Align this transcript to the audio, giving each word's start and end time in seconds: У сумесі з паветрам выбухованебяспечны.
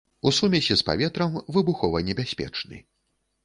У 0.27 0.29
сумесі 0.37 0.77
з 0.81 0.87
паветрам 0.87 1.37
выбухованебяспечны. 1.59 2.85